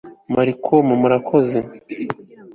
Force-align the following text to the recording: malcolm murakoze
malcolm 0.33 0.87
murakoze 1.01 1.59